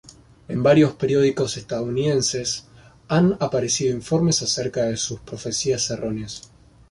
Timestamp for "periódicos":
0.93-1.57